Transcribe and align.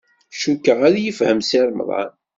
Cukkeɣ 0.41 0.79
ad 0.87 0.95
yefhem 0.99 1.39
Si 1.49 1.59
Remḍan. 1.67 2.13